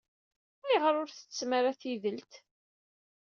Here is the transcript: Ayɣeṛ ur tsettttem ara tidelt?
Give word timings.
Ayɣeṛ 0.65 0.95
ur 1.01 1.09
tsettttem 1.09 1.51
ara 1.57 1.79
tidelt? 1.79 2.31